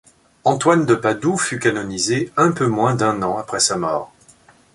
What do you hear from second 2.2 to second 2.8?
un peu